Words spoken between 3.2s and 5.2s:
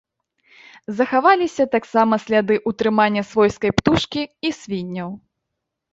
свойскай птушкі і свінняў.